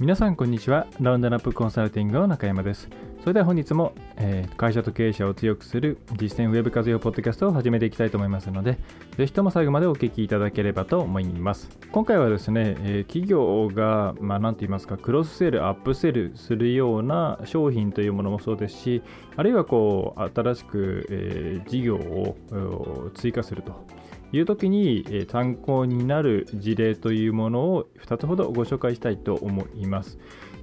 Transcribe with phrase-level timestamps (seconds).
[0.00, 2.88] 皆さんこんにちはラウンドナップコンサルティングの中山です
[3.24, 8.76] それでは本日も、えー、会社と経営者を強くする実践ウェブ活用ポッドキャストを始めていきたいと思いますので、
[9.16, 11.70] ぜひとも最後までお聞きいただければと思います。
[11.90, 19.02] 今回はですね、えー、企業が、まあ、て言いますか、クロスセル、アップセルするような商品というものもそうですし、
[19.36, 23.86] あるいはこう、新しく、えー、事業を追加すると。
[24.34, 30.18] いう時に、え参考になる事例というものを2つほどご紹介したいと思います。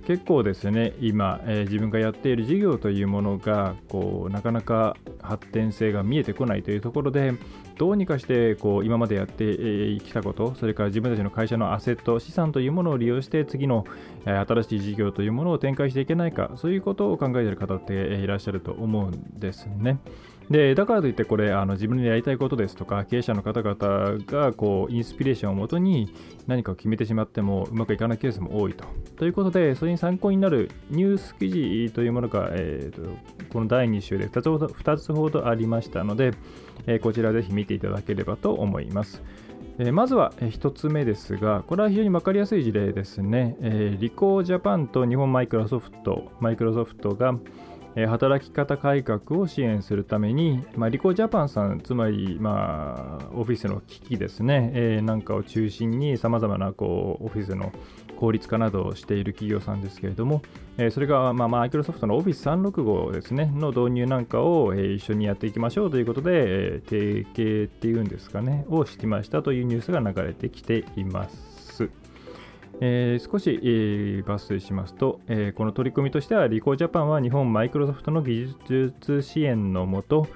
[0.05, 7.33] 結構ですね今、えー、自分がやっている事業というものがこうなかなか発展性が見えてこないというところで
[7.77, 13.85] どうにかしてこう今までやってきたことそれから自分たちの会社のアセット資産というものを利用して次の
[14.25, 19.99] え新しい事業というものを展開していけないかそういうことを考えている方っていらっしゃると思うんですね。
[20.51, 26.13] でだからといってこれあの自分でやりたいことですとか経営者の方々がこうインスピレーションをもとに
[26.45, 28.85] 何かを決めてしまってもうまくいかないケースも多いと。
[29.15, 33.01] ということでそれに参考になるニュース記事というものが、えーと、
[33.49, 36.33] この第2週で2つほど ,2 つほどありましたので、
[36.85, 39.23] えー、こちらぜひ見ていただければと思います。
[39.79, 43.55] えまずは1つ目ですが、これは非常に分かりやすい事例ですね。
[43.61, 47.33] えー、リコージャパンと日本マイクロソフト、マイクロソフトが、
[47.95, 57.73] 働き方改革を支援するために、まあ、リコジャパンさん、つまり、まあ、オフィスの機器ですね、えー、なんかを中心にさまざまなこうオフィスの
[58.17, 60.41] 効率化などをしている企業さんですけれども、
[60.77, 71.50] えー、それが、まあ、マイクロソフトの Office365 ですね、の導入なんかを、えー、一緒にやっていきましょうということで、え、提携っていうんですかね、をしてましたというニュースが流れてきています。
[72.83, 80.27] えー、少し、えー、抜粋しますと、えー、この取り組みとしては、リコージャパンは日本マイクロソフトの技術支援のもと、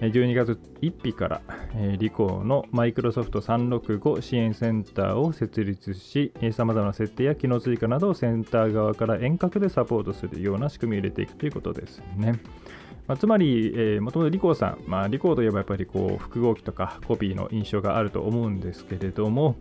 [0.00, 1.40] 12月1日から、
[1.74, 12.38] えー、リコーのマイクロソフト365支援センターを設立し、さまざまな設定や機能追加などをセンター側から遠隔でサポートするような仕組みを入れていくということですね。
[13.06, 19.56] まあ、つまり、えー、もともとリコーさん、まあ、リコーといえばやっぱりこう複合機とかコピーの印象があると思うんですけれども、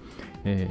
[0.45, 0.69] え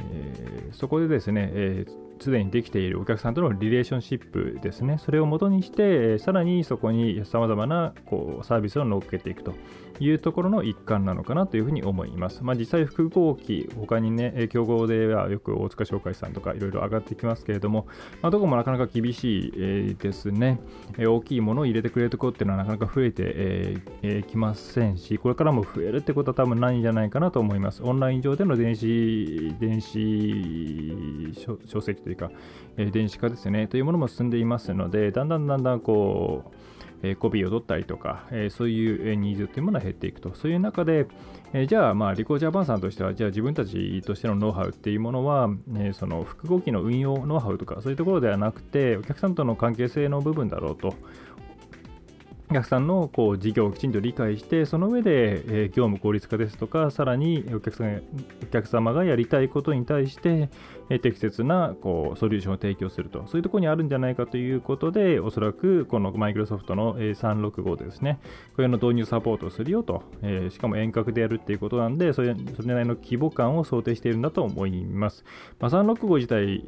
[0.71, 9.53] ー、そこでですね、えーすでにできているお客さんとのリレーションシップですね、それをもとにして、さらにそこにさまざまなこうサービスを乗っけていくと
[9.99, 12.43] いうところの一環なのかなというふうに思います。
[12.43, 17.87] まあ、実際、複合機、他にね、競合ではよく大塚商会さんとかいろいろ上がってきますけれども、
[18.21, 20.59] まあ、どこもなかなか厳しいですね。
[20.97, 27.83] 大きいものを入れてくれるところっていうのはなかなか増えてきませんし、これからも増えるってことは多分ないんじゃないかなと思います。
[27.83, 31.33] オンライン上での電子、電子
[31.65, 32.31] 書籍というか、
[32.77, 36.55] え電子化ですね、というものも進んでいますので、だんだんだんだんこう、
[37.05, 40.33] えコピーを取ったりとか、えそういうニーズというものは減っていくと。
[40.35, 41.07] そういう中で、
[41.53, 50.95] えじゃあ、まあ、リコージャパンさんとしては、じゃあ自分たちとしてのノウハウっていうものは、えその複合機の運用ノウハウとか、そういうところではなくて、お客さんとの関係性の部分だろうと
[52.49, 58.01] お客さんのこう事業をきちんと理解して、その上で、え業務効率化ですとか、さらにお客さん
[58.43, 60.49] お客様がやりたいことに対して、
[60.89, 68.19] え適切なこうソリューションを提供すると、そういうところにあるんじゃないかということで、おそらくこのマイクロソフトの365ですね、
[68.55, 75.23] これの導入サポートをするよと、えしかも遠隔でやるっていうことなんで、それそれなりの規模感を想定しているんだと思います。
[75.59, 76.63] まあ、365自体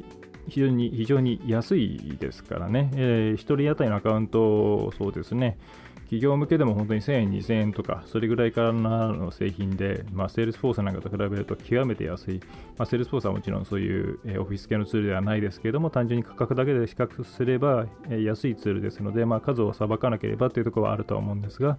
[0.48, 5.56] 非常に非常に安いですからね、えー、1人当たりのアカウント、そうですね、
[6.06, 12.40] 企業向けでも本当に1000円、2000円とか、それぐらいからの製品で、まあ、セールスフォースなんかと比べると極めて安い。
[12.78, 21.76] まあ、セールスフォースはもちろんそういう、オフィス系のツールではないですけれども、単純に価格だけで比較すれば、安いツールですので、まあ、数をさばかなければというところはあるとは思うんですが、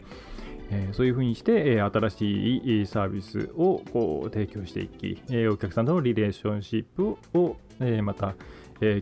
[0.92, 7.56] そういうふうにして、新しいサービスをこう提供していき、お客さんとのリレーションシップを、
[8.04, 8.36] また、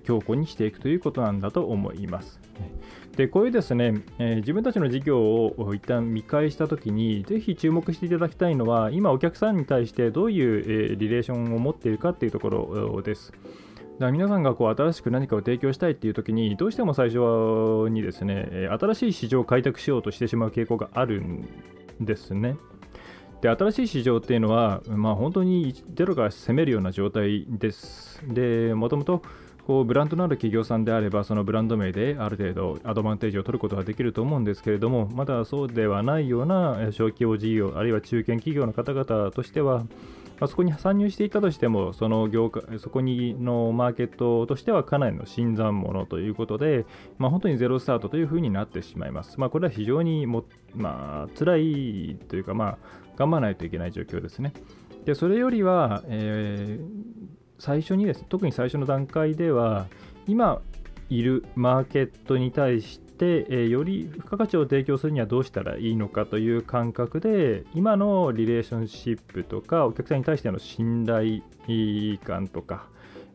[0.04, 2.39] 強固にしていくということなんだと思います。
[3.16, 13.32] でこういうですね、えー、自分たちの事業を一旦見返したときに、ぜひ注目していただきたいのは、今、お客さんに対してどういう、えー、リレーションを持っているかっていうところです。
[14.00, 21.48] だ皆さんがこう新しく何かを提供したいっていうときに、どうしても最初にですね、新しい市場を開拓しようとしてしまう傾向があるん
[22.02, 22.58] ですね。
[23.42, 28.22] で新しい市場っていうのは、まあ、本当にゼロから攻めるような状態です。
[28.28, 29.22] でもともと
[29.66, 39.86] こうブランドのある企業さんであれば、そのブランド名である程度アドバンテージを取ることができると思うんですけれども、まだそうではないような小規模事業、あるいは中堅企業の方々としては、
[40.40, 46.86] あそこに参入していたとしても、その業界そこにのマーケットとしてはかなりの新参者ということで、
[47.18, 49.40] まあ、本当にゼロスタートというふうになってしまいます。
[49.40, 50.44] まあ、これは非常にも、
[50.76, 52.78] まあ辛いというか、まあ、
[53.16, 54.54] 頑張らないといけない状況ですね。
[55.06, 59.88] でそれよりは、えー、最初にです、特に最初の段階では、
[60.28, 60.62] 今
[61.10, 71.42] いるマーケットに対して、えー、より付加価値を提供するにはどうしたらいいのかという感覚で、今のリレーションシップとか、お客さんに対しての信頼
[72.24, 72.86] 感とか、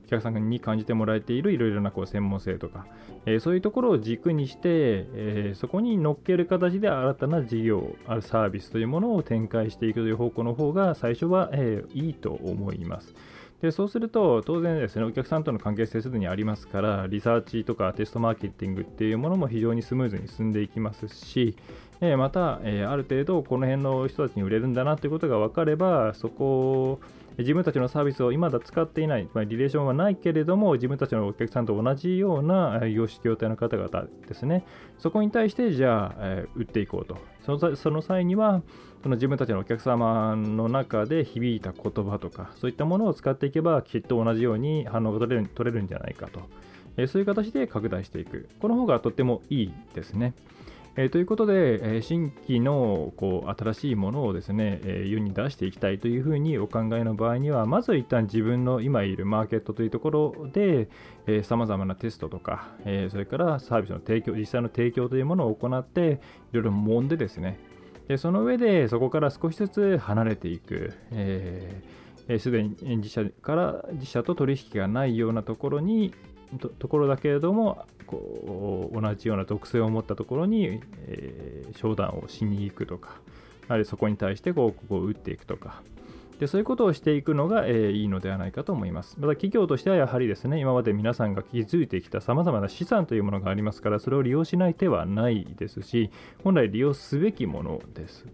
[0.06, 2.87] お客さんに感じてもらえているいろいろなこう専門性とか、
[3.27, 13.12] えー、そういうところを軸にして、えー、そこに乗っける形で新たな事業、あるサービスというものを展開していくという方向の方が最初は、えー、いいと思います。
[13.62, 21.56] でそうすると、当然ですね、お客さんとの関係性すでにありますから、リサーチとかテストマーケティングっていうものも非常にスムーズに進んでいきますし、
[22.00, 27.00] えまた、えある程度この辺の人たちに売れるんだなということが分かれば、そこ
[27.40, 34.64] 自分たちのサービスを今だ使っていない、まあ、リレーションはないけれども、自分たちのお客さんと同じような業種業態の方々ですね、
[34.98, 37.19] そこに対してじゃあ、えー、売っていこうと。
[37.44, 38.62] そのその際には、
[39.02, 46.40] その自分たちのお客様の中で響いた言葉とか、そういったものを使っていけば、きっと同じように反応が取れる取れるんじゃないかと。
[46.96, 48.48] えー、そういう形で拡大していく。
[48.60, 50.34] この方がとってもいいですね。
[50.96, 60.88] えー、ということで、え、新規のこう新しいものをですね、えー、世に出していきたいというふうにお考えの場合には、まず一旦自分の今いるマーケットというところで、
[61.44, 66.20] さまざまなテストとか、え、それからサービスの提供、実際の提供というものを行って、
[66.52, 67.60] いろいろ揉んでですね、
[68.08, 71.81] でその上でそこから少しずつ離れていく、え
[72.40, 76.12] すでに自社から自社と取引がないようなところに
[76.58, 83.20] ところだけれどもこう同じような特性を持ったところに、えー、商談をしに行くとか
[83.69, 85.82] やはそこに対してこうここを打っていくとか
[86.41, 89.17] でそういうことをしていくのが、えー、いいのではないかと思います。
[89.20, 96.11] また企業としてはやはりですね、今まで皆さんが築いてきたさまざまな資産というものがありますから、それを利用しない手はないですし、
[96.43, 98.25] 本来利用すべきものです。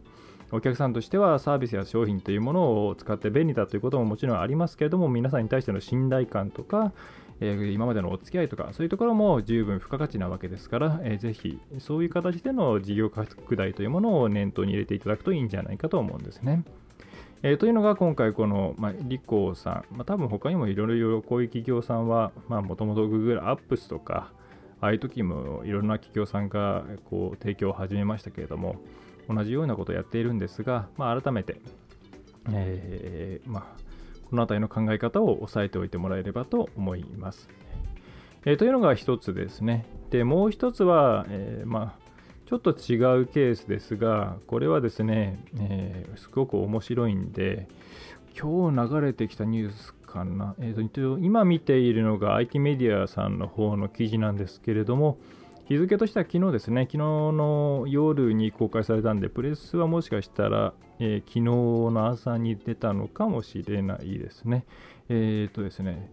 [0.53, 6.93] お客さんとしてはサービスや商品というものを使って便利だということももちろんありますけれども、皆さんに対しての信頼感とか、
[7.41, 16.65] えー、今までのお付き合いとか、そういうところも十分付加価値なわけですから、えー、ぜひそういう形での事業拡大というものを念頭に入れていただくといいんじゃないかと思うんですね。
[17.43, 24.33] えー、というのが今回この、まあ、リコーさん、まあ、多分他にもいろいろこういう企業さんは、もともと Google Apps とか、
[24.81, 28.77] ああいう時もいろんな企業さんがこう提供を始めましたけれども、
[29.29, 31.61] 同じようなことをやっているんですが、まあ、改めて、
[32.50, 33.86] えー、まあ、
[34.31, 37.49] この辺りの考え方を押さえておいてもらえればと思います。
[38.44, 39.87] えー、というのが一つですね。
[40.11, 42.06] で、もう一つは、えー、まあ、
[42.46, 47.69] ちょっと違うケースですが、これはですね、えー、すごく面白いんで、
[48.40, 55.19] 今日流れてきたニュースかな、えーと、今見ているのが IT メディアさんの方の記事なんですけれども、
[55.64, 64.65] 日付としては昨日ですね、昨日の夜に公開されたんで、プレスはもしかしたら、えー、昨日の朝に出たのかもしれないですね。
[65.09, 66.11] えっ、ー、とですね、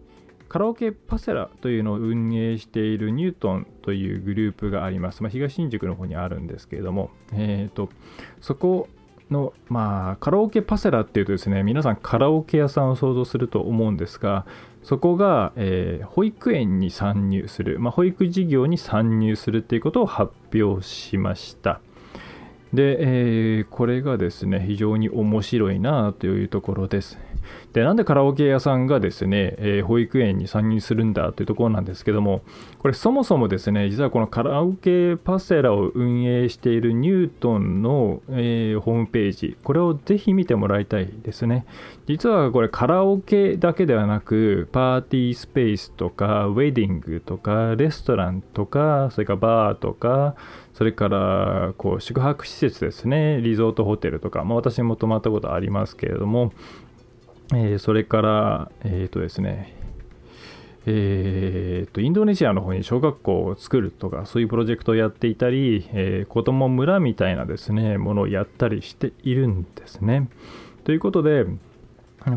[0.48, 5.22] カラオケパセラというのを運営しているニュートンというグループがあります。
[5.22, 7.88] まあ、東新宿の方にあるんですけれども、えっ、ー、と、
[8.40, 8.88] そこ
[9.30, 14.46] の、まあ、カラオケパセラっていうとですね、皆さんカラオケ屋さんを想像すると思うんですが、
[14.82, 21.80] そこが、えー、保育園に参入する、まあ、保育事業に参入するっていうことを発表しました。
[22.74, 27.18] で、えー、これがですね、非常に面白いなというところです。
[27.72, 32.42] で、なんでカラオケ屋さんがですね、えー、保育園に参入するんだというところなんですけども、
[32.78, 41.66] これそもそもですね、実はこのカラオケパセラを運営しているニュートンの、えー、ホームページ、これをぜひ見てもらいたいですね。
[42.06, 50.34] 実はこれカラオケだけではなく、パーティースペースとか、ウェディングとか、レストランとか、それからバーとか、
[50.74, 56.52] それからこう宿泊施設ですね、リゾートホテルとか、まあ、私も泊まったことありますけれども、
[57.52, 59.74] えー、それから、えっ、ー、とですね、
[60.86, 70.28] えーと、インドネシアの方に小学校を作るとかそういうプロジェクトをやっていたり、えー、子ども村みたいなですねものをやったりしているんですね。
[70.84, 71.46] ということで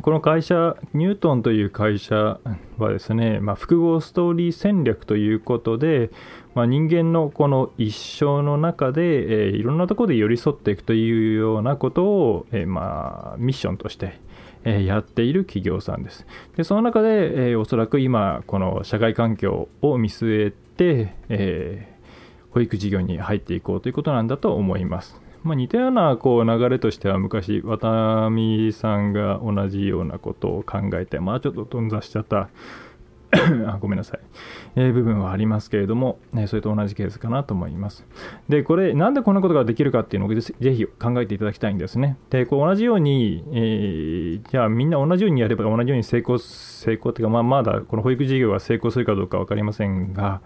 [0.02, 2.42] この会社ニュートンという会社
[2.78, 6.12] はですね、まあ、複合ストーリー戦略ということで、
[6.56, 14.20] まあ、人間のこの一生の中で、えー、いろんなところで寄り添っていくというようなことを、えー、まあ、ミッションとして、
[14.64, 16.26] えやっている企業さんです。
[16.56, 21.98] でその中で、えおそらく今この社会環境を見据えて、え
[22.52, 25.22] 保育事業に入っていこうということなんだと思います。
[25.44, 32.50] まあ、似たようなこう流れとしては昔渡美さんが同じようなことを考えてまあちょっと頓挫しちゃった
[33.68, 34.20] あごめんなさい、
[34.76, 38.06] えー、部分はありますけれども、ね、それと同じケースかなと思います。
[38.48, 42.18] で、これ、なんでこんなことができるかっていうのをぜひ考えていただきたいんですね。
[42.30, 50.42] で、こう同じように、えー、じゃあみんな同じようにやれば同じように成功、成功っていうか、まあ、まだこの保育事業が成功するかどうか分かりませんが、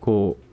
[0.00, 0.44] こう、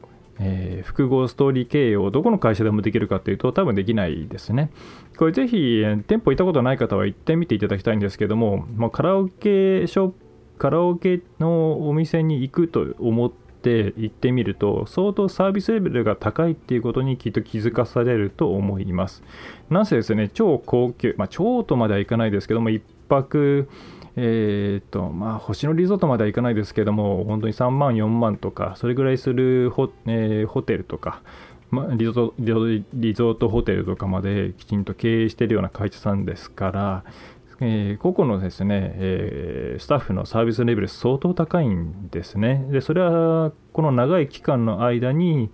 [0.43, 4.71] えー、複合ストーリー経営をどこの会社でもできるかというと多分できないですね。
[5.17, 10.20] これぜひ店舗行ったことない方は行ってみていただきたいんですけども、まあ、カラオケショップ
[10.61, 19.23] カラオケのお店に行くと思って行ってみると相当サービスレベルが高いっていうことにきっと気づかされると思います。
[19.71, 23.67] なんせですね超高級まあ超とまではいかないですけども1泊
[24.17, 31.21] えーとまあ、星野リゾートまではいかないですけども、本当に3万、4万とか、それぐらいするホ,、えー、ホテルとか、
[31.71, 37.03] まあ、リゾートリゾートホテルとかまできちんと経営しているような会社さんですから、
[37.63, 42.65] えー、個々のですね、えー、スタッフのサービスレベル相当高いんですね。
[42.71, 45.51] で、それはこの長い期間の間に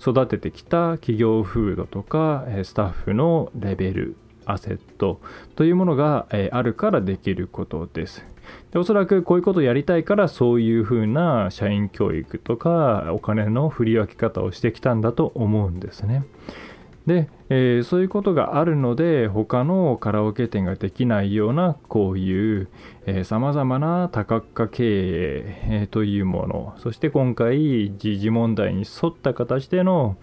[0.00, 5.20] 育ててきた企業風土とか、スタッフのレベル、アセット
[5.54, 8.26] というものが、えあるからできることです。
[8.72, 16.24] でおそらくこういうことをやりたいからそういうふうな社員教育とかお金の振り分け方をしてきたんだと思うんですね。
[17.06, 22.68] で、えー、そういうことがあるので他のカラオケ店ができないようなこういう
[23.24, 30.16] さまざまな多角化経営、えー、というものそして今回時事問題に沿った形での、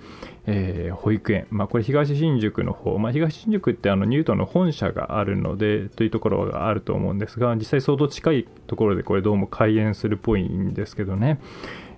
[0.47, 11.39] えー、保育園、まあ、これ東新宿の方、まあ、東新宿ってあのニュートンの本社があるのでというところがあると思うんですが実際相当近いところでこれどうも開園するっぽいんですけどね。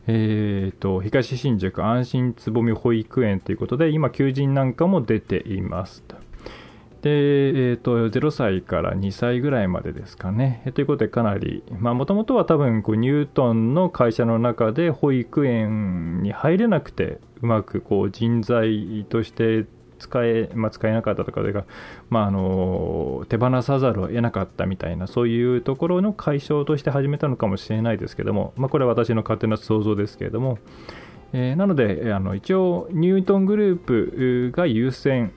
[0.07, 6.03] えーと、東新宿安心つぼみ保育園ということで今求人なんかも出ています
[7.03, 10.71] で、えーと、0歳から2歳ぐらいまでですかね。
[10.73, 19.65] ということでかなりもともとは多分こうニュートンの会社の中で保育園に入れなくてうまくこう人材として
[20.03, 21.65] 使え、まあ、使えなかったとかが、
[22.09, 30.59] まあ、あの手放さざるを得なかったみたいなそういうところの解消として始めたのかもしれないですけども、まあ、これは私の勝手な想像ですけれども、
[31.31, 35.31] えー、なのであの一応ニュートングループが優先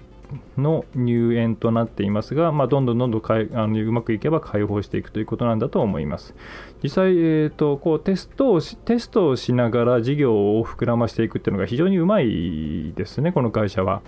[0.56, 6.34] の入園となっていますが、まあ、どんどんどんどんかいあのうまくいけば開放していくということなんだと思います。
[6.82, 14.02] 実際、えーと、こうテストをテストをしながら事業を膨らましていくっていうのが非常にうまいですね、この会社は。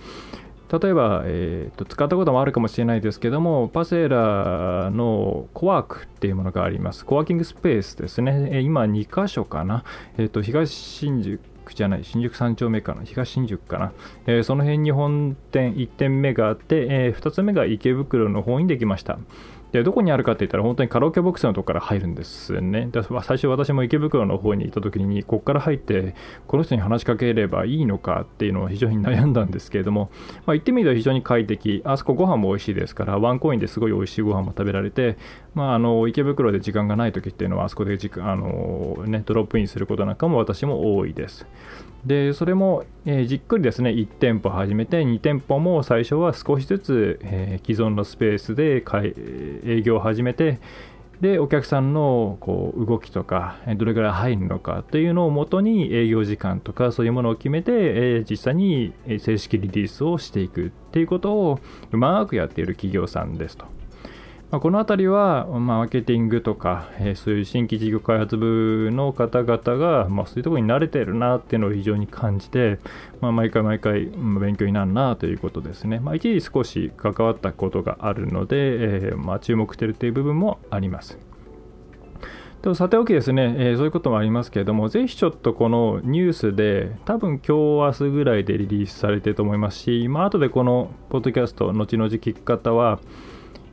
[0.71, 7.05] 例えば、えーと、使ったこともあるかもしれないですけども、パセラのコワークっていうものがあります。
[7.05, 8.61] コワーキングスペースですね。
[8.61, 9.83] 今2箇所かな。
[10.17, 11.39] え、ー、と、東新宿
[11.73, 13.91] じゃない、新宿3丁目かな、東新宿かな、
[14.27, 19.19] えー、その辺に本店1店目があって、えー、2つ目が池袋の方にできました。
[19.71, 22.87] でどこにあるかって言ったら本当にカラオケボックスのとこから入るんですね。
[22.91, 26.15] で最初私も池袋の方に行った時にここから入って
[26.47, 30.09] この人に話しかければいいのかっていうのを非常に悩んだんですけれども、
[30.45, 35.17] まあ、行ってみると非常に快適あそこご飯も美味しいですからワンコインですごい美味しいご飯も食べられて、
[35.53, 41.45] まあ、あの池袋で時間がない時っていうのはあそこで時間あの、ね、ドロップインすることなんかも私も多いです。
[42.05, 48.83] でそれも、えー、じっくりですね1店舗始めて2店舗も最初は少しずつ、えー、既存のスペースで
[49.65, 50.59] 営業を始めて
[51.21, 61.59] でお客さんのこう動きとかどれぐらい入るのかというのをもとに営業時間とかそういうものを決めて、えー、実際に正式リリースをしていくっていうことを
[61.91, 63.78] うまくやっている企業さんですと。
[64.51, 72.79] まあ、このあたりは、まあ、マーケティングとか、えー、そういう新規事業開発部の方々が、まあ、そういうところに慣れてるなっていうのを非常に感じて、
[73.21, 75.99] まあ、毎回毎回勉強になるなということですね。
[75.99, 81.19] まあ、一時少し関わったことがあるので、えー、まあ、注目しているという部分もあります。
[82.63, 92.99] でもさておきですね、えー、そういうこともありますけれども、ぜひちょっとこのニュースで、多分今日明日ぐらいでリリースされてると思いますし、まあ後でこのポッドキャスト、後々聞く方は、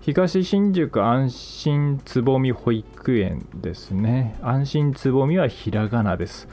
[0.06, 4.38] 東新宿安心つぼみ保育園ですね。
[4.40, 6.46] 安心つぼみはひらがなです。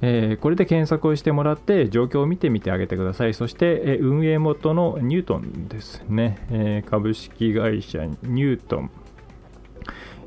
[0.00, 3.34] えー、これで検索をしてもらって状況を見てみてあげてください。
[3.34, 6.48] そして、えー、運営元のニュートンですね。
[6.50, 8.90] えー、株式会社ニュートン。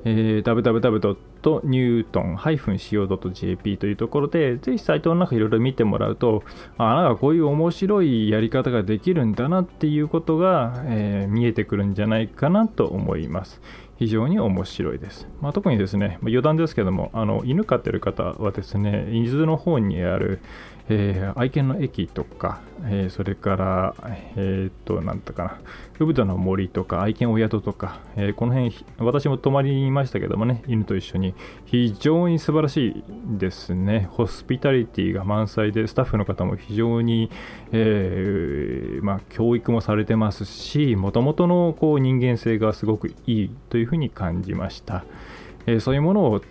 [0.06, 1.18] えー、www.
[1.64, 6.44] ニュートン -co.jp というところで、ぜひサイトの中いろいろ見てもらうと、
[6.78, 13.62] あなんかこういう面白いやり方ができるんだなっていうことが、えー、見えてくるんじゃないかなと思います。
[14.00, 15.28] 非常に面白いです。
[15.42, 20.40] まあ、特にですね、余談ですけども、あの犬飼ってる方はですね、伊豆の方にある、
[20.92, 23.96] えー、愛犬の駅とか、えー、それから、
[24.36, 25.60] えー、っと、なんだかな、
[26.00, 33.04] ウブドの森とか、愛犬お宿とか、えこの辺、私も泊まりましたけどもね、犬と一緒に、非常に素晴らしい
[33.38, 34.10] ですね。
[34.12, 37.30] ホスピタリティが満載で、スタッフの方も非常に、
[37.72, 45.06] えまあ、教育もされてますし、もともとのこう人間性がすごくいいというふうに感じました。
[45.68, 46.42] えそういうものを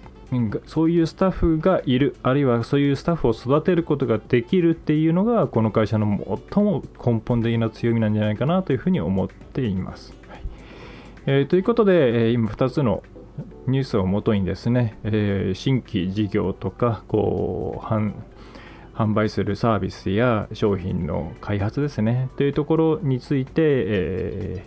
[0.66, 10.14] そういうスタッフがいるあるいはそういうスタッフを育てることができるっていうのがこの会社の最も根本的な強みなんじゃないかなというふうに思っています。
[10.28, 10.42] はい
[11.26, 13.02] えー、ということで、え、今2つの
[13.66, 18.12] ニュースをもとにですね、えー、新規事業とかこう販
[18.94, 24.66] 販売するサービスや商品の開発ですねというところについて、え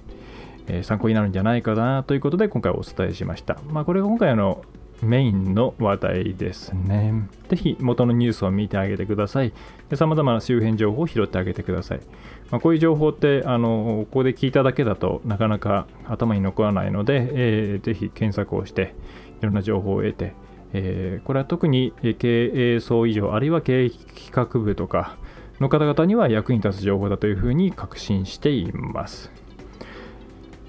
[0.67, 3.59] ー、参考になるんじゃないかなということで今回お伝えしました。
[3.69, 4.63] まあ、これが今回の
[5.01, 7.27] メインの話題ですね。
[7.49, 9.53] ぜひ元のニュースを見てあげてください。
[9.93, 12.01] さまざまな周辺情報を拾ってあげてください。
[12.49, 18.93] まあ、こういう情報ってあの、ここで聞いただけだとなかなか頭に残らないので、えー、ぜひ検索をして、
[19.41, 20.33] いろんな情報を得て、
[20.73, 25.17] えー、これは特に経営層以上、あるいは経営企画部とか
[25.59, 29.30] の方々には役に立つ情報だというふうに確信しています。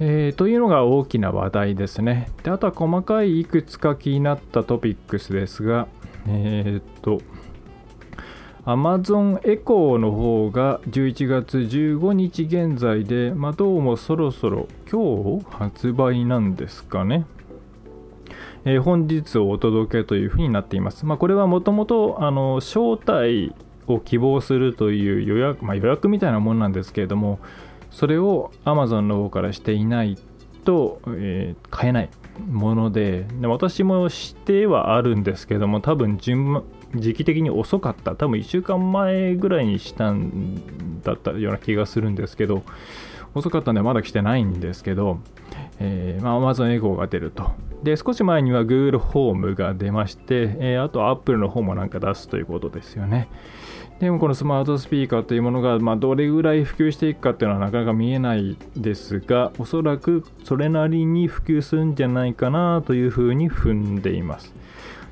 [0.05, 2.29] えー、というのが大きな話題ですね。
[2.43, 5.87] であとは細かいいくつか気になったトピックスですが、
[6.27, 7.21] えー、っと、
[8.65, 17.25] Amazon エコーの方が11月15日現在で、まあ、どうもそろそろ今日発売なんですかね。
[18.65, 21.07] えー、本日をお届けというふうになっています。
[21.07, 22.19] まあ、これはもともと
[22.59, 23.55] 招待
[23.87, 27.39] を希望するという予約、まあ、予約みたいなもんなんですけれども、
[27.93, 30.19] それを Amazon の方からしていない
[30.65, 32.11] と、えー、買えない
[32.51, 42.63] ものでで私もしてはあるんですけども多分順時期的に遅かった多分1週間前ぐらいにしたんだったような気がするんですけど
[43.35, 45.21] 遅かったんでまだ来てないんですけど、
[45.79, 47.51] えーまあ、Amazon エゴが出ると。
[47.83, 53.29] で少し前には Google ホームが出まして、えー、あと Apple の方もなんか出すということですよね。
[54.01, 64.53] でもこのスマートスピーカーというものが、まあ、どれぐらい普及していくかっていうのはなかなか見えないですが、おそらくそれなりに普及するんじゃないかなというふうに踏んでいます。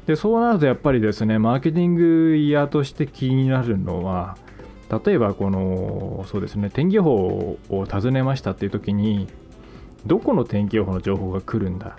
[0.06, 4.36] でそうなるとやっぱりですね、マーケティングイヤーとして気になるのは、
[5.04, 9.28] 例えばこの、そうですね、天気予報を尋ねましたっていう時に、
[10.04, 11.96] どこの天気予報の情報が来るんだ？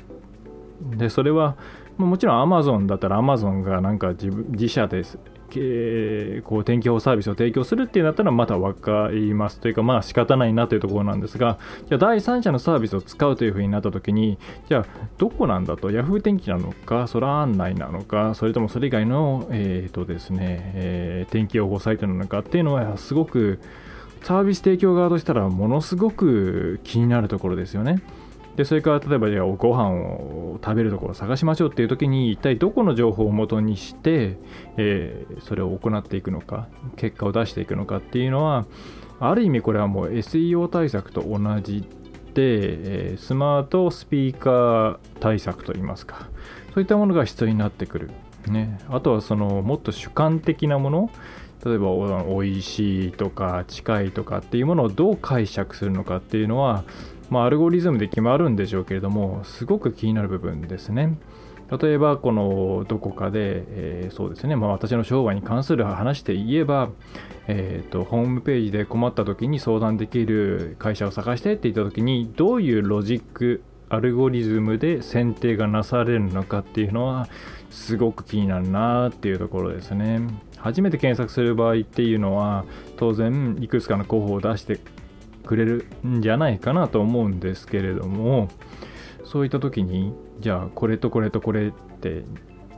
[0.97, 1.55] で、それは、
[1.97, 5.19] もちろん Amazon だったら Amazon がなんか自自社です
[5.59, 14.37] こう天気予報サービスを提供するっていうんだったらまた分かりますというかまあ仕方ないなというところなんですがじゃあ第三者のサービスを使うというふうになった時に
[14.67, 23.59] じゃあどこなんだと Yahoo 天気なのか空案内なのかそれともそれ以外の、えーとですねえー、天気予報サイトなのかっていうのはすごく
[24.23, 28.01] サービス提供側としたらものすごく気になるところですよね。
[28.55, 34.37] でそれから例えばじゃあご飯を食べるところを探しましょうっていう時に一体どこの情報をもとにして、
[34.77, 38.65] えー、それを行っていくのか結果を出していくのかっていうのは
[39.19, 41.81] ある意味これはもう SEO 対策と同じ
[42.33, 46.27] で、えー、スマートスピーカー対策といいますか
[46.73, 48.11] そういったものが必要になってくる、
[48.47, 51.11] ね、あとはそのもっと主観的なもの
[51.63, 56.83] 例えばおいしいとか近いとかっていうものをどう解釈するのかっていうのは
[57.31, 61.17] まあ、アルゴリズムで決まるんでしょうけれども、すごく気になる部分ですね。
[61.81, 66.89] 例えば、このどこかで、えー、そうですね、まあ、私の商売に関する話で言えば、
[67.47, 77.29] えーと、ホームページで困った時に相談できる会社を探してって言った時に、どういうロジック、アルゴリズムで選定がなされるのかっていうのは、
[77.69, 80.19] すごく気になるなっていうところですね。
[80.57, 82.65] 初めて検索する場合っていうのは、
[82.97, 84.81] 当然、いくつかの候補を出して
[85.51, 88.47] くれるんじゃないかなと思うんですけれども
[89.25, 92.23] そういった時にじゃあこれとこれとこれって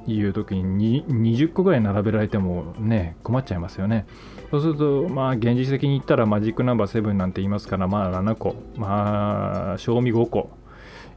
[0.07, 4.07] いう時に20個ぐらい並べられてもね困っちゃいますよね。
[4.49, 10.49] そうするとまあ現実的に言ったらマジックナンバー7なんて言いますからまあ7個まあ賞味5個、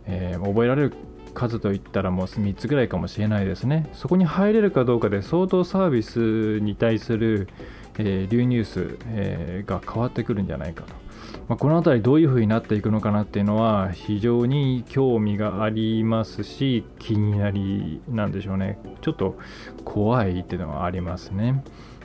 [0.05, 0.93] えー、覚えられる
[1.33, 3.89] 数といったらもう3つぐらいかもしれないですね。
[3.95, 7.49] そこに入れるかどうかで相当サービスに対する、
[7.97, 11.07] えー、流入数、えー、が変わってくるんじゃないかと。
[11.49, 18.81] まあ、この辺りどういう風になっていくのかなっていうのは非常に興味がありますし気になりなんでしょうね。
[19.01, 19.39] ちょっと
[19.85, 21.63] 怖いっていうのはありますね。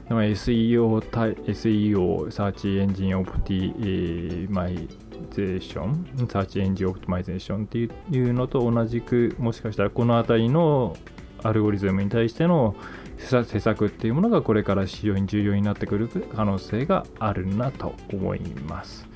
[0.09, 10.95] SEO, SEO、Search Engine Optimization、Search Engine Optimization っていうのと同じく、もしかしたらこの辺りの
[11.43, 12.75] アルゴリズムに対しての
[13.21, 19.07] 施策っていうものがこれから非常に重要になってくる可能性があるなと思います。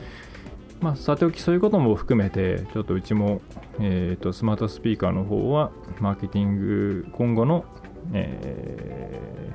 [0.82, 3.41] まあ、さておきそういうことも含めて、ちょっとうちも、
[3.80, 7.65] えーと、スマートスピーカーの方は、マーケティング、今後の、
[8.13, 9.52] え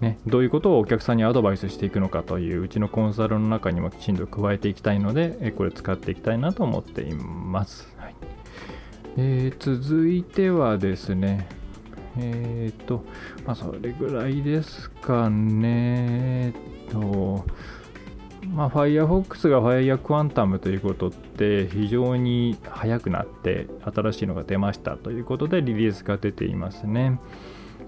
[0.00, 7.92] ね、どういうことをお客さんにアドバイスしていくのかといううちのコンサルの中にもきちんと加えていきたいので、これ使っていきたいなと思っています。
[7.98, 8.14] はい
[9.16, 11.48] えー、続いてはですね、
[12.20, 13.04] えっ、ー、と、
[13.44, 16.48] まあ、それぐらいですかね。
[16.48, 16.52] え
[16.88, 17.44] っと、
[18.54, 27.18] まあ、Firefox が Fire Quantum ということって非常に速くなって新しいのが出ましたということでリリースが出ていますね。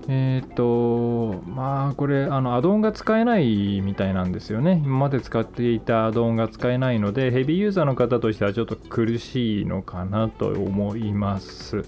[0.09, 4.81] えっ、ー、と、まあこれ、あの、アドオンが使えないみたいなんですよね。
[4.85, 11.85] 今まで使っていたアドオンが使えないので、ヘビーユーザーの方としてはちょっと苦しいのかなと思います。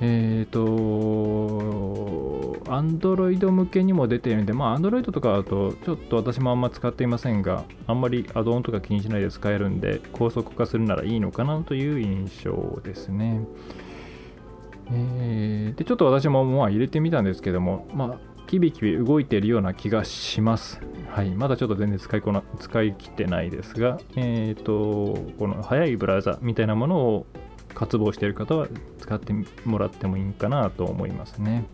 [0.00, 0.60] えっ、ー、と、
[2.70, 13.42] Android 向けにも出ているんで、まあ、Android とかだと、ちょっと私もあんま使っていませんが、あんまりアドオンとか気にしないで使えるんで、高速化するならいいのかなという印象ですね。
[14.92, 20.80] えー、で、ちょっと私もまあ入れてみたんですけども、まあ、キビキビ動いているような気がします。
[21.08, 21.30] はい。
[21.30, 27.26] まだちょっと全然使いこな使い切ってないですが、えっ、ー、と、この速いブラウザみたいなものを
[27.74, 29.32] 渇望している方は使って
[29.64, 31.64] もらってもいいかなと思いますね。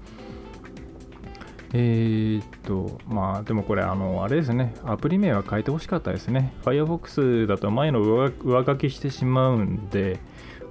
[1.72, 6.54] えー、っと、まあでもこれ、あの、あれですね、アプリ名は変えてほしかったですね。
[6.62, 8.32] Firefox だと前の上
[8.64, 10.20] 書きしてしまうんで、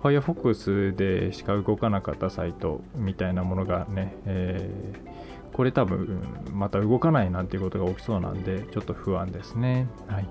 [0.02, 6.22] Firefox でしか動かなかったサイトみたいなものがね、えー、これ多分
[6.54, 9.88] また動かないなんていうことが起きそうなんで、ちょっと不安ですね。
[10.08, 10.30] はい。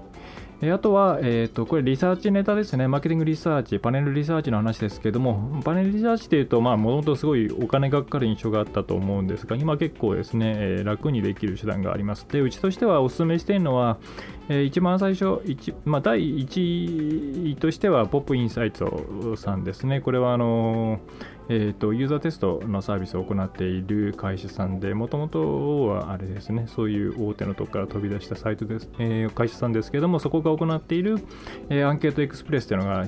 [0.67, 12.27] えあとは、えーと、これリサーチネタですね、マーケティングリサーチ、パネルリサーチの話ですけども、パネルリサーチというと、もともとすごいお金がかかる印象があったと思うんですが、今結構ですね、えー、楽にできる手段があります。
[12.31, 13.99] で、うちとしてはお勧めしているのは、
[14.49, 20.01] えー、一番最初、一まあ、第1位としては、ポップインサイトさんですね。
[20.01, 31.19] これはあのーえーと、ユーザーテストのサービスを行っている会社さんで、もともとはあれですね、そういう大手のとこから飛び出したサイトです、えー、会社さんですけども、そこが行っている、
[31.69, 33.07] えー、アンケートエクスプレスというのが、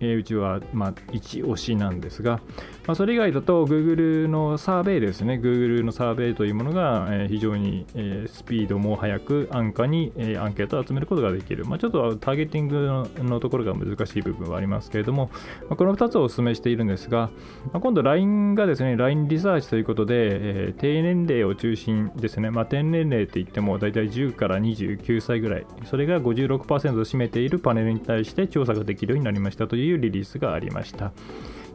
[0.00, 2.40] えー、うちは、まあ、一押しなんですが、
[2.86, 11.64] まあ、それ以外だと Google のサーベイですね、Google のサーベイというものが、えー、非常に、えー、スピードも速く安価に、えー、アンケートを集めることができる。
[11.66, 15.30] まあ、ちょっとターゲティングのところが難しい部分はありますけれども、
[15.68, 17.30] まあ、この2つをお勧めしているんですが、
[17.72, 31.12] まあ、今度 LINE がですね、LINE リサーチということで、えー、低年齢を中心ですね、まあ、低年齢って言っても大体10から29歳ぐらい、それが56%を占めているパネルに対して調査ができるようになりましたというリリースがありました。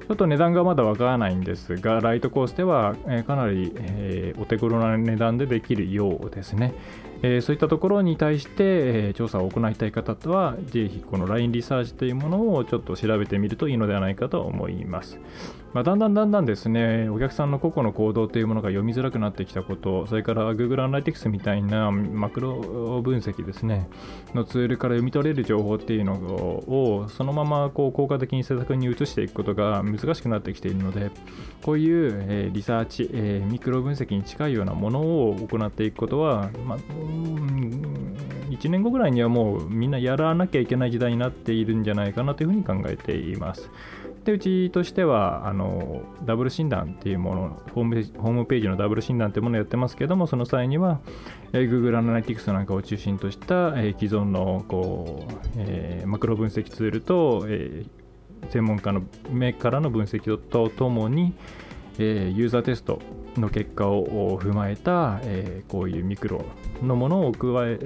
[0.07, 6.73] ちょっと値段がまだわからないんですが、ライトコースでは、えかなり、えー、お手頃な値段でできるようですね。
[7.23, 15.19] えー、そういったところに対して、え、調査を行いたい方とは、ぜひこの LINE リサーチというものをちょっと調べてみるといいのではないかと思います。
[15.73, 23.87] まあ、だんだんだんだんですね、お客さんの個々の行動というものが読みづらくなってきたこと、それから Google Analytics みたいなマクロ分析ですね、
[24.33, 31.09] のツールから読み取れる情報っていうのをそのままこう効果的に施策に移していくことが難しくなってきているので、
[31.61, 36.77] こういう、え、リサーチ、え、ミクロ分析に近いようなものを行っていくことは、ま、
[38.49, 43.69] 1年後ぐらいにはもうみんなやらなきゃいけない時代になっているんじゃないかなというふうに考えています。
[44.23, 50.99] でうちとしてはあのダブル診断っていうものホームホームページのダブル診断っていうものをやってますけどもその際には、
[51.53, 61.33] え、Google Analytics なんかを中心とした、えー、既存のこう、えー、マクロ分析ツールと、えー、専門家の目からの分析とともに、
[61.97, 62.99] えー、ユーザーテスト
[63.37, 66.45] の結果を踏まえた、えー、こういうミクロ
[66.81, 67.77] のものを加え、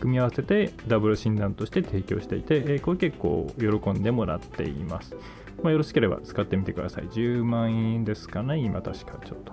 [0.00, 5.16] 組み合わせてダブル診断として提供していて、えー、これ結構喜んでもらっています。
[5.62, 7.04] まあ、よろしければ使ってみてください。
[7.04, 9.52] 10万円ですかね、今確かちょっと。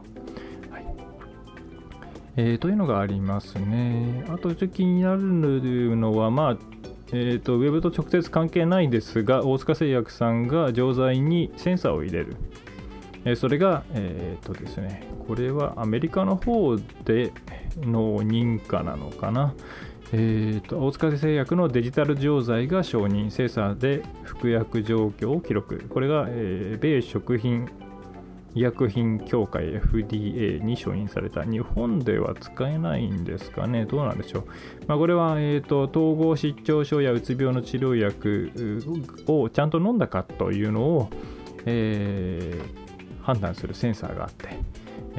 [0.71, 0.86] はい
[2.38, 4.25] えー、というのがありますね。
[4.29, 6.57] あと、ちょっと気になるのは、まあ、
[7.13, 12.36] えーと、ウェブと直接関係ないですが、大塚製薬さんが錠剤にセンサーを入れる。
[13.32, 17.32] え、それが、えーとですね、これはアメリカの方で
[17.82, 19.54] の認可なのかな。
[20.13, 25.84] えーと、大塚製薬のデジタル錠剤が承認、精査で服薬状況を記録。
[25.90, 27.68] これが、えー、米食品
[28.58, 34.46] 医薬品協会 FDA に承認された日本では使えないんですかねどうなんでしょう、
[34.88, 38.52] まあ、これは、えーと、統合失調症やうつ病の治療薬
[39.28, 41.10] をちゃんと飲んだかというのを、
[41.66, 42.87] えー、
[43.28, 44.48] 判断するセンサーがあって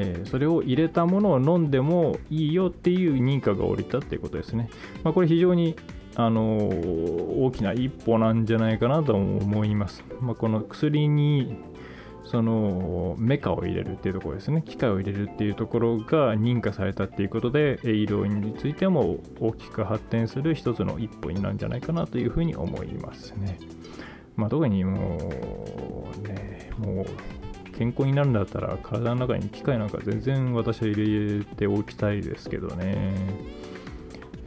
[0.00, 4.70] えー、それを入れたものを飲んでもいいよっていう認可が下りたっていうことですね。
[5.02, 5.74] まあ、これ非常に
[6.14, 10.04] あの大きな一歩なんじゃないかなと思います。
[10.20, 11.56] まあ、この薬に
[12.24, 23.58] そのメカを入れるっていうところですね、機械を入れるっていうところが認可されたっていうことで、医療についても大きく発展する一つの一歩になるんじゃないかなというふうに思いますね。
[24.36, 27.06] まあ、特にもうね、もう
[27.78, 33.14] 健康になるんだったら体の中に機械なんか全然私は入れておきたいですけどね。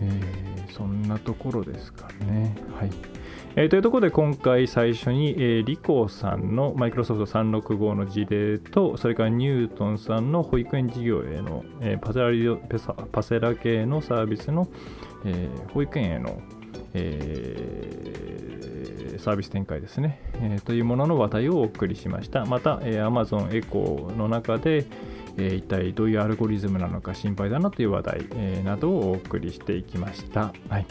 [0.01, 2.53] えー、そんなところですかね。
[2.77, 2.89] はい。
[3.55, 12.49] えー、というところで今回最初に、えー、リコさんのマイクロソフト365の事例とそれからニュートンさんの保育園事業への、えー、パセラリ
[13.11, 14.67] パセラ系のサービスの、
[15.25, 16.41] えー、保育園への、
[16.93, 24.85] えー、サービス展開ですね、えー、というものの話題をお送りしましたまた、えー、Amazon エコーの中で、
[25.37, 30.53] えー、一体どういうアルゴリズムなのか心配だなという話題、えー、などをお送りしていきました。
[30.69, 30.85] はい、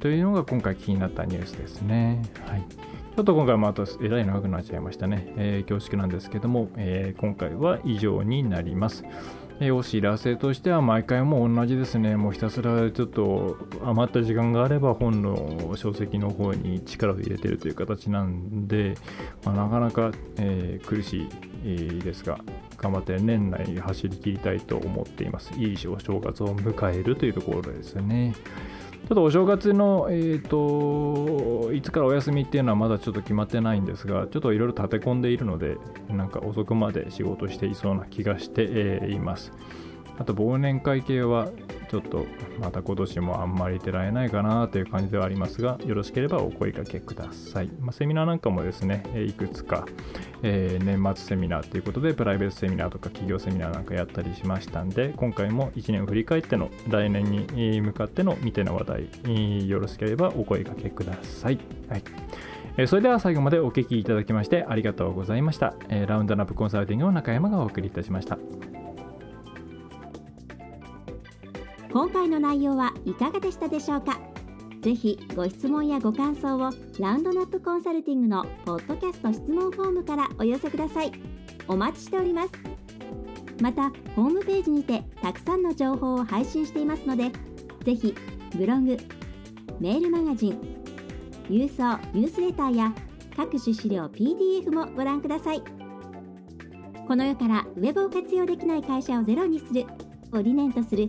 [0.00, 2.22] というのが今回気になったニュースですね。
[2.46, 5.32] はい、ちょっと今回もあとえらい長くなっちゃいましたね。
[5.36, 9.04] えー、恐縮なんですけども、えー、今回は以上になります。
[9.60, 12.16] えお知らせとしては毎回も同じですね。
[12.16, 18.96] もうひたすらちょっと余った時間があれば本の書籍の方に力を入れてるという形なんで、
[19.44, 21.28] まあ、なかなか、えー、苦し
[21.64, 22.40] いですが、
[22.78, 25.54] 頑張って年内走り切りたいと思っています。
[25.54, 28.34] いいお正月を迎えるというところですね。
[29.04, 35.76] ちょっとお正月の、えーと、いつからお休みっていうのはまだちょっと決まってないんですが、ちょっといろいろ立て込んでいるので、
[36.08, 39.52] なんか遅くまで仕事していそうな気がして、えー、います。
[40.18, 41.48] あと忘年会系は
[41.90, 42.26] ちょっと
[42.58, 47.70] また今年もあんまり出られないかなという感じではありますが、よろしければお声かけください。
[47.80, 49.86] まあ、セミナーなんかもですね、いくつか、
[50.42, 61.58] えー、年末セミナーということで、プライベートセミナーとか企業セミナーなんかやったりしましたんで、今回も1年を振り返っての来年に向かっての見ての話題、よろしければお声かけください。
[61.88, 62.02] はい
[62.88, 65.76] それでは最後までお聞きいただきましてありがとうございました。
[66.08, 68.36] ラウンドナップコンサルティングの中山がお送りいたしました。
[71.94, 74.18] 今回の内容はいかがでしたでしょうか？
[74.82, 81.12] ぜひご質問やご感想をラウンドナップコンサルティングのポッドキャスト質問フォームからお寄せください。
[81.68, 82.50] お待ちしております。
[83.60, 87.30] またホームページにてたくさんの情報を配信していますので
[87.84, 88.12] ぜひ
[88.56, 88.96] ブログ
[89.78, 90.60] メールマガジン
[91.48, 92.92] 郵送ニュースレターや
[93.36, 95.62] 各種資料 PDF もご覧ください。
[97.06, 99.86] この世からウェブを活用できない会社をゼロにする
[100.32, 101.08] を理念とする